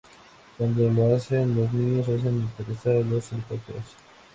[0.57, 3.83] Cuando lo hacen, los niños hacen aterrizar a los helicópteros.